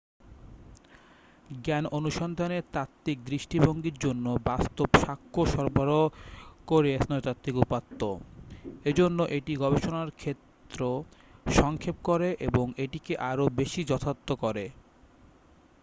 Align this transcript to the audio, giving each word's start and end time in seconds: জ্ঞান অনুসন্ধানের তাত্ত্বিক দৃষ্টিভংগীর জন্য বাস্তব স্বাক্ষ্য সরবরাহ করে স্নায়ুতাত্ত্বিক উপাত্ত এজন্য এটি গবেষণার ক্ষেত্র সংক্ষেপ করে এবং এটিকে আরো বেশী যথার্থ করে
জ্ঞান 1.57 1.85
অনুসন্ধানের 1.91 2.63
তাত্ত্বিক 2.71 3.17
দৃষ্টিভংগীর 3.25 3.97
জন্য 3.99 4.25
বাস্তব 4.45 4.89
স্বাক্ষ্য 4.99 5.41
সরবরাহ 5.45 6.03
করে 6.67 6.91
স্নায়ুতাত্ত্বিক 6.97 7.55
উপাত্ত 7.55 8.01
এজন্য 8.85 9.19
এটি 9.29 9.53
গবেষণার 9.55 10.09
ক্ষেত্র 10.11 10.81
সংক্ষেপ 11.45 11.95
করে 12.03 12.29
এবং 12.39 12.65
এটিকে 12.77 13.13
আরো 13.29 13.45
বেশী 13.57 13.81
যথার্থ 13.83 14.27
করে 14.43 14.65